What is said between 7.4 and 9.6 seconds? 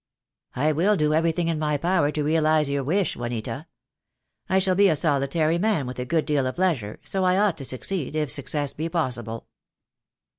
to succeed, if success be possible."